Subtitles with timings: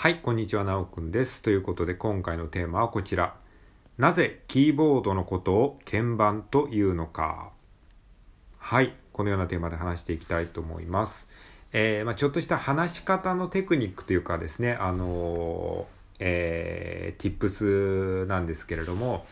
[0.00, 1.42] はい、こんにちは、なおくんです。
[1.42, 3.34] ということで、今回のテーマはこちら。
[3.96, 7.50] なぜキーボードのことを鍵盤というのか。
[8.58, 11.26] はい、このようなテーマで話していきたいと思います。
[11.72, 19.26] えー、まあ、ちょっとした話し方のテクニックというかですね、あのー、えー、tips なんですけれども、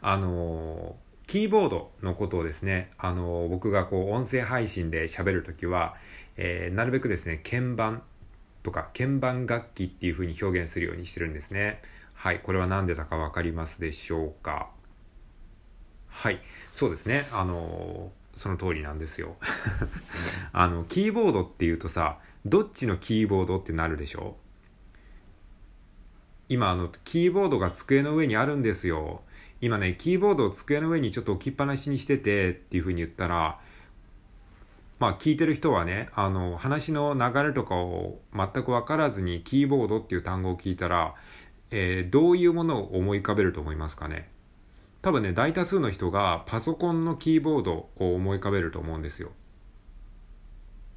[0.00, 5.94] あのー、キーボードのことをですね、あの僕がこう音声配信で喋るときは、
[6.36, 8.02] えなるべくですね、鍵盤
[8.62, 11.80] とか鍵盤楽器っていう風に表現するようにしてるんですね。
[12.14, 14.70] はい、これは何でだか分かりますでしょうか？
[16.08, 16.40] はい、
[16.72, 17.26] そうですね。
[17.32, 19.36] あのその通りなんですよ。
[20.52, 24.36] あの、キーボードっていうとさ、どっちのキーボードってなるでしょ
[26.48, 29.22] 今あの、キーボードが机の上にあるんですよ。
[29.60, 33.60] 今ね、キーボードを机の上にちょっと置きっぱなしにしててっていう風に言ったら、
[34.98, 41.14] まあ聞いてる人はね、あの、話の流れとかを全く分からずにキーボードっていう単語を聞いたら、
[41.70, 44.30] えー、どういうものを思い浮かべると思いますかね？
[45.00, 49.30] 多分ね、大多数の人がパソコンのキーボードを思い浮かべると思うんですよ。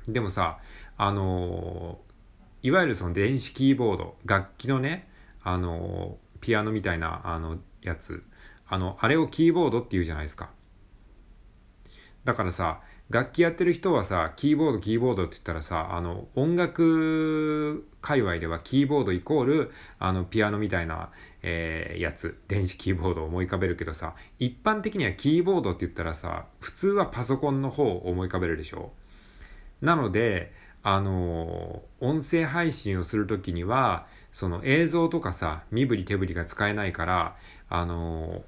[0.07, 0.57] でもさ、
[0.97, 5.07] あのー、いわゆるその電子キーボード、楽器のね、
[5.43, 8.23] あのー、ピアノみたいな、あの、やつ、
[8.67, 10.49] あの、あれをキーボードって言うじゃないですか。
[12.23, 21.09] だからさ、楽器やってる人はさ、キーボード、キーボードって言ったらさ、あの、音楽界隈ではキーボードイコール、あの、ピアノみたいな、
[21.43, 28.93] えー、やつ、電子キーボードを思い浮かべるけどさ、一般的にはキーボードって言ったらさ、普通はパソコンの方を思い浮かべるでしょ。
[29.81, 30.53] なので、
[30.83, 37.35] あの音声配信をするときには、その映像とかさ、身振り手振りが使えないから、
[37.69, 38.43] あの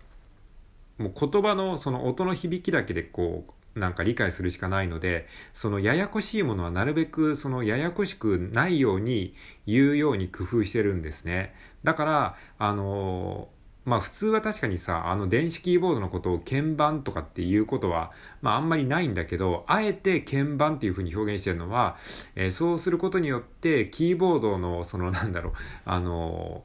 [0.98, 9.34] もう言葉のその音の響きだけでこう、なんか理解するしかないので、そのややこしいものはなるべくそのややこしくないように
[9.66, 11.56] 言うように工夫してるんですね。
[11.84, 13.50] だから、あの
[13.86, 21.98] まあ普通は確かにさ、あの電子キーボードのことを鍵盤とかっていうことは、まああんまりないんだけど、あえて鍵盤っていうふうに表現してるのは、
[22.36, 26.64] えー、そうすることによってキーボードのそのなんだろう、あの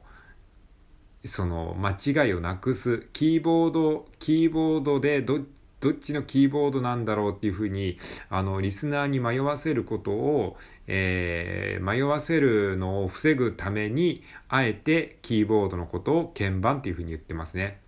[1.25, 5.43] その間違いをなくす、キーボード、キーボードでどっ
[5.79, 7.97] どっちのキーボードなんだろうっていうふうに、
[8.29, 10.57] あの、リスナーに迷わせることを、
[10.87, 17.79] えー、迷わせるのを防ぐために、あえてキーボードのことを鍵盤っていうふうに言ってますね。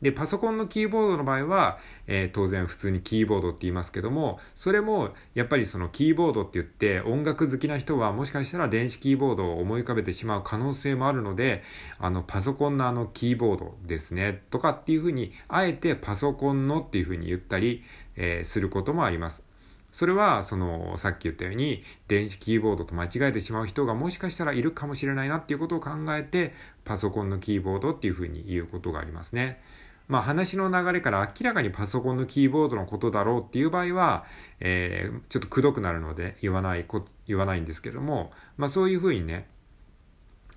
[0.00, 11.62] で、パソコンのキーボードの場合は、えー、当然普通にキーボードって言いますけども、それもやっぱりそのキーボードって言って音楽好きな人はもしかしたら電子キーボードを思い浮かべてしまう可能性もあるので、
[11.98, 17.82] あのパソコンのあのキーボードですね、とかっていうふうに、あえてパソコンのっていうふうに言ったり、
[18.16, 19.48] えー、することもあります。
[19.90, 26.52] それは、その、さっき言ったように、電子キーボードと間違えてしまう人がもしかしたらいるかもしれないなっていうことを考えて、
[26.84, 29.60] パソコンのキーボードっていうふうに言うことがありますね。
[30.08, 34.24] まあ話の流れから明らかにパソコンのキーボードのことだろうっていう場合は、
[34.60, 39.46] えー、ちょっとくどくなるので言わないこ、言わないんですけども、まあそういうふうにね、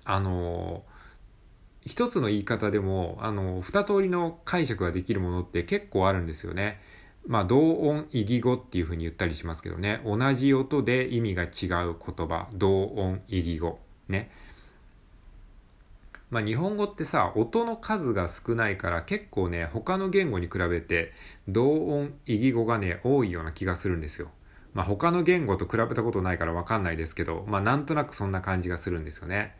[0.04, 6.80] あのー、一つの言い方でも、あのー、二通りの解釈ができるものって結構あるんですよね。
[7.26, 10.00] まあ、同音異義語っていうふうに言ったりしますけどね。
[10.04, 12.48] 同じ音で意味が違う言葉。
[12.52, 13.78] 同音異義語。
[14.08, 14.30] ね。
[16.32, 21.12] まあ、日本語ってさ、音の数が少ないから結構ね、他の言語に比べて
[21.46, 24.30] 同音異義語がね、多いような気がするんですよ。
[24.72, 29.54] まあ、他の言語と比べたことないからわかんないですけど、まあ、なんとなくそんな感じがするんですよね。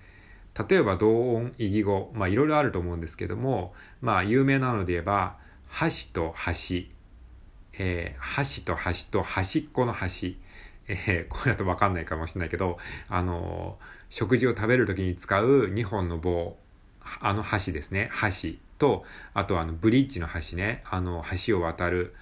[0.67, 5.37] 例えば同音異義語、まあ、いろいろあると思うんですけども、まあ、有名なので言えば、
[5.69, 6.91] 箸と箸、
[7.75, 10.39] えー、箸と箸と端っこの端、
[10.89, 12.79] えー、これだとわかんないかもしれないけど、
[13.11, 16.57] あのー、食事を食べるときに使う2本の棒、
[17.21, 18.11] あの橋ですね。
[18.21, 19.05] 橋と、
[19.35, 20.83] あとあのブリッジの橋ね。
[20.91, 22.15] あの橋を渡る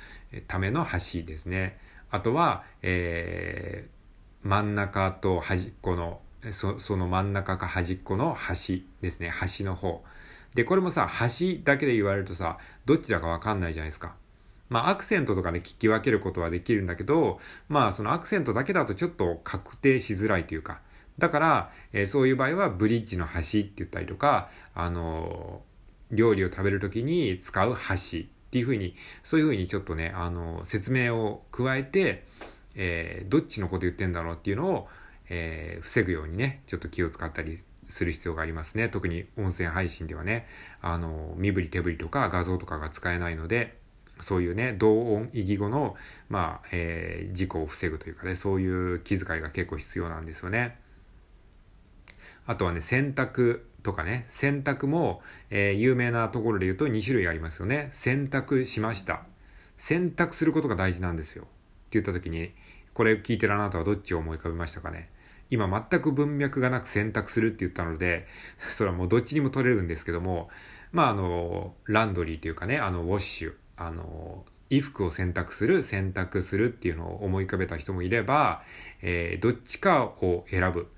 [0.46, 1.78] ための橋ですね。
[2.10, 6.20] あとは、えー、真ん中と端っこの、
[6.50, 9.32] そその真ん中か端っこの橋ですね。
[9.58, 10.02] 橋の方。
[10.54, 11.08] で、これもさ、
[11.38, 14.14] 橋だけで言われるとさ、どっちだかわかんないじゃないですか。
[14.68, 20.80] まあ、アクセントとかで聞き分けることはできるんだけど、まあ、そのアクセントだけだとちょっと確定しづらいというか、
[21.20, 32.24] だから、えー、そういう場合はブリッジの橋って言ったりとか、あのー、料理を食べるときに使う橋っていうふうに、そういうふうにちょっとね、あのー、説明を加えて、
[32.74, 34.88] えどっちのこと言ってんだろうっていうのを、
[35.28, 37.58] え防ぐようにね、ちょっと気を使ったり
[37.88, 38.88] する必要がありますね。
[38.88, 40.46] 特に音声配信ではね、
[40.80, 43.78] あの、身振り手振りとか画像とかが使えないので、
[44.22, 45.96] そういうね、同音異義語の、
[46.28, 50.78] まあ、えー、事故を防ぐというかね、そういう気遣いが結構必要なんですよね。
[52.50, 57.90] あとはね、洗濯とかね、洗濯も、えー、有名なところで言うと2種類ありますよね。
[57.92, 59.22] 洗濯しました。
[59.76, 61.44] 選択することが大事なんですよ。
[61.44, 61.52] って
[62.00, 62.50] 言った時に、
[62.92, 65.10] これ聞いてるあなたはどっちを思い浮かべましたかね
[65.48, 68.26] 今全く文脈がなく選択するって言ったので、
[68.58, 70.50] それはもうどっちにも取れるんですけども、
[70.90, 78.64] まああの、ランドリーというかね、あの、ウォッシュ、あの、衣服を選択する、選択するっていうのを思い浮かべた人もいれば、
[79.02, 80.88] えー、どっちかを選ぶ。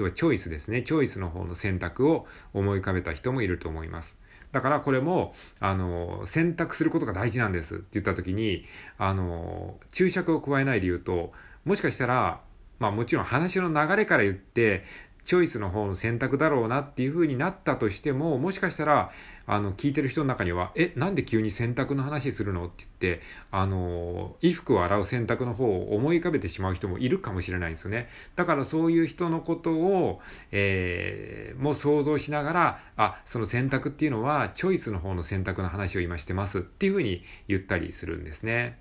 [0.00, 0.82] 要はチョイスですね。
[0.82, 4.16] チョイスの方の選択を思い浮かべた人もいると思います。
[4.52, 8.66] だからこれも、あの、選択することが大事なんですって言った時に、
[8.98, 11.32] あの、注釈を加えないで言うと、
[11.64, 12.40] もしかしたら、
[12.78, 14.84] まあもちろん話の流れから言って、
[15.24, 19.10] チョイスの方の選択だろうなっていう風になったとしても、もしかしたら、
[19.46, 28.08] あの、聞いてる人の中には、え、なんで急に洗濯の話するのって言って、あの、衣服を洗う選択の方を思い浮かべてしまう人もいるかもしれないんですよね。
[28.36, 30.20] だからそういう人のことを、
[30.52, 38.78] えー、もう想像しながら、あ、その選択っていうのは、チョイスの方の選択の話を今してますっていう風に言ったりするんですね。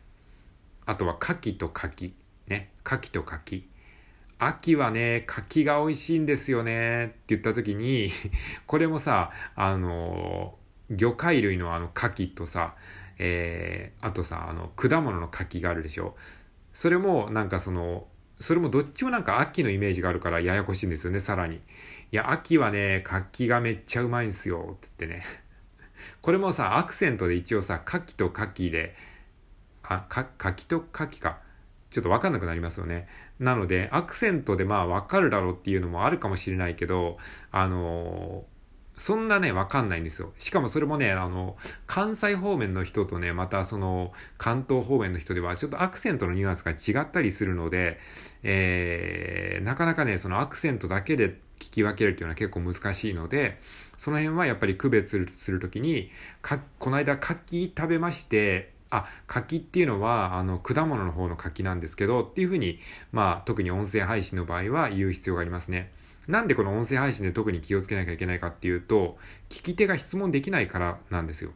[0.85, 2.11] あとは、牡蠣と牡蠣。
[2.47, 2.71] ね。
[2.85, 3.78] 牡蠣と牡蠣。
[4.39, 8.09] 秋はね、柿が美味しいんですよねって言った時に
[8.65, 10.57] これもさ、あの、
[10.89, 12.75] 魚介類のあの牡蠣とさ、
[13.17, 16.15] えー、あとさ、あの、果物の柿があるでしょ。
[16.73, 18.07] それもなんかその、
[18.39, 21.57] それもどっちもなんか秋のイメージがあるからややこしいんですよね、さらに。
[21.57, 21.59] い
[22.11, 25.25] や、秋はね、柿がめっちゃうまいんすよ、って言ってね。
[26.21, 28.95] これもさ、アクセントで一応さ、牡蠣と牡蠣で、
[29.83, 31.39] あ、か、柿と牡蠣か。
[31.89, 33.07] ちょっとわかんなくなりますよね。
[33.39, 37.17] なので、アクセントでまあわかるだろうっていうのもあるかもしれないけど、
[37.51, 40.33] あのー、そんなね、わかんないんですよ。
[40.37, 41.55] しかもそれもね、あの、
[41.87, 47.97] 関西方面の人とね、またその、関東方面の人では、ちょっとアクセントのニュアンスが違ったりするので、
[48.43, 53.57] えー、なかなかね、そのアクセントだけで聞き分けるっていうのは結構難しいので、
[53.97, 56.11] その辺はやっぱり区別するときに、
[56.41, 62.79] か、この間、柿食べまして、あ、柿っていうのは、あの、果物の方の柿なんですけど、っていうふうに、
[63.11, 65.91] まあ、特に音声配信の場合は言う必要がありますね。
[66.27, 69.17] なんでこの音声配信で特に気をつけなきゃいけないかっていうと、
[69.49, 71.51] 聞き手が質問できないからなんですよ。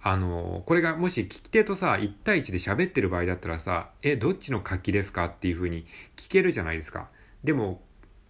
[0.00, 5.84] あの、これがもし聞き手とさ、1対1で喋ってる場合だったらさ、え、どっちの柿ですかっていうふうに
[6.16, 7.08] 聞けるじゃないですか。
[7.42, 7.82] でも、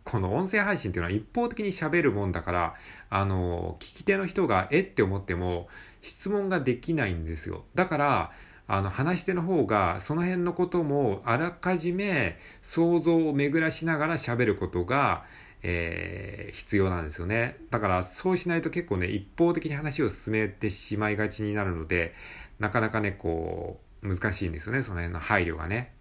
[0.08, 2.74] この音声配信っていうのは一方的に喋るもんだから、
[3.10, 5.68] あの、聞き手の人がえって思っても
[6.00, 7.64] 質問ができないんですよ。
[7.74, 8.32] だから、
[8.66, 15.26] あの、話し手の方がその辺のこともあらかじめ想像を巡らしながら喋ることが、
[15.62, 17.58] えー、必要なんですよね。
[17.70, 22.14] だからそうしないと結構ね、一方的に話を進めてしまいがちになるので、
[22.58, 25.97] なかなかね、こう、難しいんですよね、その辺の配慮がね。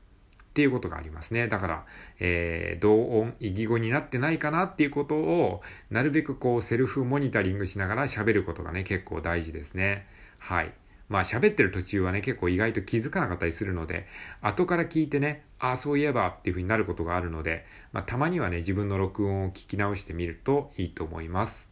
[0.57, 1.47] っていうことがありますね。
[1.47, 1.85] だから、
[2.19, 5.61] えー、同音、異義語になってないかなっていうことを、
[5.91, 10.07] なるべくこう、セルフモニタリングしながら喋ることがね、結構大事ですね。
[10.39, 10.73] はい。
[11.09, 14.07] まあ喋ってる途中はね、結構意外と気づかなかったりするので、
[14.41, 21.69] 後から聞いてね、ああ、そういえばっていう風になることがあるので、まあたまにはね、自分の録音を聞き直してみるといいと思います。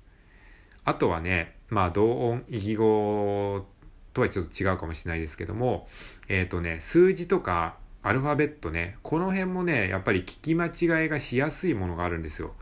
[0.83, 3.65] あとはね、まあ同音、異義語
[4.13, 5.87] とはちょっと違うかもしれないですけども、
[6.27, 12.53] えっ、ー、とね、数字とかアルファベットね、この辺もね、やっぱり聞き間違いがしやすいものがあるんですよ。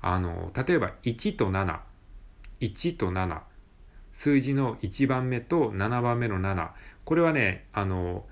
[0.00, 1.78] あの、例えば1と7、
[2.58, 3.42] 1と7、
[4.12, 6.70] 数字の1番目と7番目の7。
[7.04, 8.26] これはね、あの、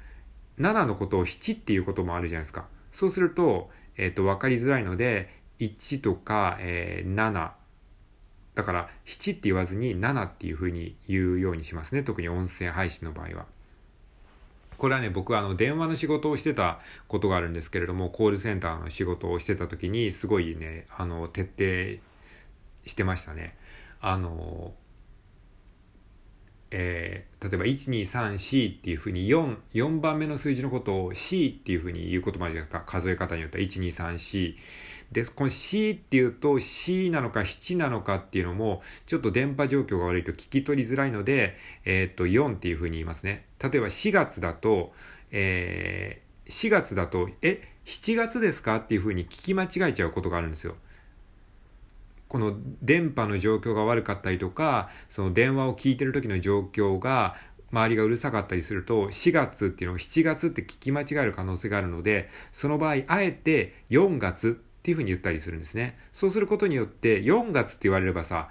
[0.58, 2.66] 7のことを7っていうこともあるじゃないですか。
[2.90, 5.28] そうすると、えっ、ー、と、わかりづらいので、
[5.60, 7.52] 1とか、えー、7。
[8.56, 12.02] だから、7って言わずに7っていうふうに言うようにしますね。
[12.02, 13.46] 特に音声配信の場合は。
[14.80, 23.58] これはね、僕はあの電話の仕事をしてたことがあるんですけれども、コールセンターの仕事をしてた時に、すごいね、あの、徹底してましたね。
[24.00, 24.72] あの、
[26.70, 32.90] えー、例えば1234っていうふうに4、4番目の数字のことを C っていうふうに言うこともあるじゃないですか。
[32.90, 34.54] 数え方によっては1234。
[35.12, 43.49] で、この C っていうと C なのか7なのかっていうのも、ちょっと電波状況が悪いと聞き取りづらいので、えー、っと、4っていうふうに言いますね。
[43.62, 44.92] 例えば4月だと、
[45.30, 50.76] えー、4月だと、え、7月ですかっていうふうに聞き間違えちゃうことがあるんですよ。
[52.28, 57.36] この電波の状況が悪かったりとか、その電話を聞いてる時の状況が、
[57.72, 65.98] 周りがうるさかったりすると、4月っていうのを7月って聞き間違える可能性があるので、その場合、あえて4月っていうふうに言ったりするんですね。
[66.12, 68.48] そうすることによって、4月って言われればさ、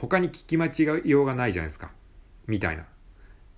[0.00, 1.92] 他に聞き間違いようがないじゃないですか。
[2.46, 2.84] みたいな。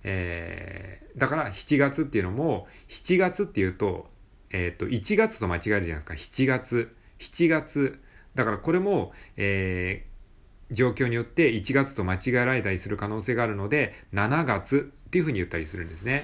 [0.09, 4.07] えー、だから7月っていうのも、7月っていうと、
[4.51, 6.13] えっ、ー、と、1月と間違えるじゃないですか。
[6.13, 6.95] 7月。
[7.19, 8.01] 7月。
[8.33, 16.23] だからこれも、えー、状況によって1月と間違えられたりする可能性があるので、7月っていうふうに言ったりするんですね。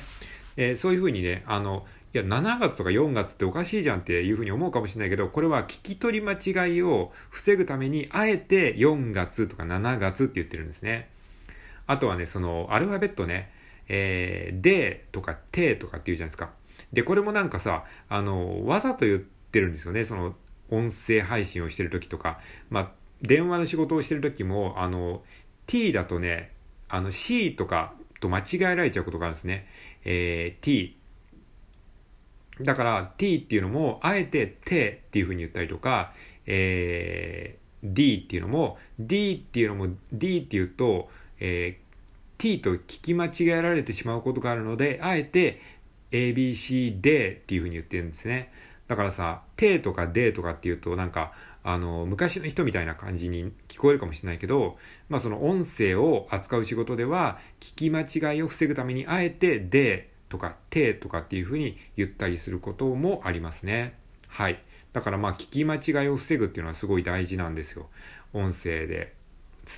[0.56, 11.10] えー、そういうふうにね、あの、いや、7月とか4月っておかしいじゃんっていうふうに思うかもしれないけど、これは聞き取り間違いを防ぐために、あえて4月とか7月って言ってるんですね。
[11.86, 13.52] あとはね、その、アルファベットね、
[13.88, 16.52] えー、でとかてとかって言うじゃないですか。
[16.92, 20.06] で、これもなんかさ、あの、わざと言ってるんですよね。
[20.06, 20.36] その、
[20.70, 22.40] 音声配信をしてる時とか。
[22.70, 25.24] まあ、電話の仕事をしてる時も、あの、
[25.66, 26.52] t だとね、
[26.90, 29.68] あの c とかと間違えられちゃうことがあるんですね。
[30.06, 30.98] えー、t。
[32.62, 36.14] だから t っていうのも、あえててっていう風に言ったりとか、
[36.46, 41.10] えー、d っていうのも、d っていうのも、d って言うと、
[41.40, 41.83] えー、
[42.44, 45.62] t と聞き間違えられてしまうことがあるので、あえて
[46.12, 48.52] ABC でっていう風に言ってるんですね。
[48.90, 51.32] だからさ、てとかでとかっていうとなんか、
[51.64, 63.98] あの、昔の人みたいな感じに聞こえるかもしれないけど、まあその音声を扱う仕事では、聞き間違いを防ぐために、あえてでとかてとかっていう風に言ったりすることもありますね。
[64.28, 64.62] はい。
[64.92, 67.88] だからまあ聞き間違いを防ぐっていうのはすごい大事なんですよ。
[68.34, 69.14] 音声で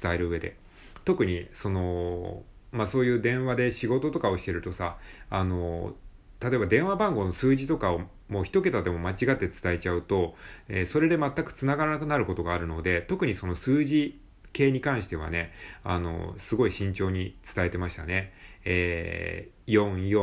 [0.01, 0.57] 伝える上で。
[1.05, 2.41] 特にその、
[2.75, 4.98] まあそういう電話で仕事とかをしてるとさ、
[5.29, 5.96] あの、
[6.41, 10.36] 例えば電話番号の数字とかをもう一桁でも間違って伝えちゃうと、
[10.67, 14.20] えー、それで全く繋がらなくなることがあるので、特にその数字
[14.51, 15.51] 系に関してはね、
[15.84, 18.34] あの、すごい慎重に伝えてましたね。
[18.63, 20.15] えー、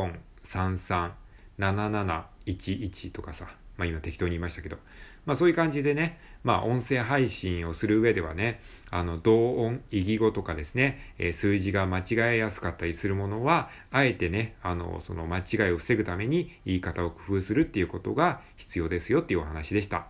[1.57, 4.77] 44337711とかさ、まあ今適当に言いましたけど、
[5.25, 8.61] まあそういう感じでね、まあ音声配信をする上ではね、
[8.91, 20.07] あの同音、異義語とかですね、えー、数字が間違えやすかったりするものは、あえてね、あの、その間違いを防ぐために言い方を工夫するっていうことが必要ですよっていうお話でした。